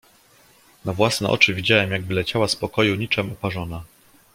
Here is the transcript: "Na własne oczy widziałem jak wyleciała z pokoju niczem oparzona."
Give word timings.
"Na 0.85 0.93
własne 0.93 1.29
oczy 1.29 1.53
widziałem 1.53 1.91
jak 1.91 2.05
wyleciała 2.05 2.47
z 2.47 2.55
pokoju 2.55 2.95
niczem 2.95 3.31
oparzona." 3.31 3.83